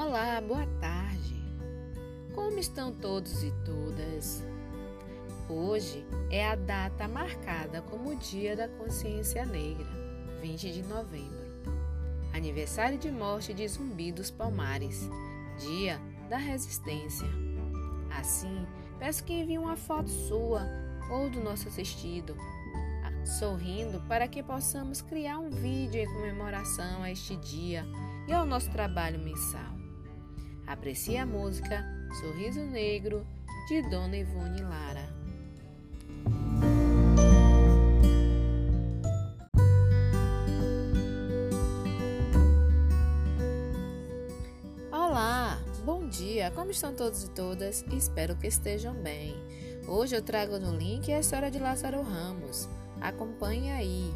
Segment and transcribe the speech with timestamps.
[0.00, 1.34] Olá, boa tarde.
[2.32, 4.44] Como estão todos e todas?
[5.48, 9.88] Hoje é a data marcada como Dia da Consciência Negra,
[10.40, 11.48] 20 de novembro.
[12.32, 15.10] Aniversário de morte de Zumbi dos Palmares,
[15.58, 17.26] Dia da Resistência.
[18.16, 18.68] Assim,
[19.00, 20.62] peço que envie uma foto sua
[21.10, 22.36] ou do nosso assistido,
[23.40, 27.84] sorrindo para que possamos criar um vídeo em comemoração a este dia
[28.28, 29.87] e ao nosso trabalho mensal.
[30.68, 31.82] Aprecie a música
[32.20, 33.26] Sorriso Negro
[33.68, 35.08] de Dona Ivone Lara.
[44.92, 47.82] Olá, bom dia, como estão todos e todas?
[47.90, 49.34] Espero que estejam bem.
[49.86, 52.68] Hoje eu trago no link a história de Lázaro Ramos.
[53.00, 54.12] Acompanhe aí.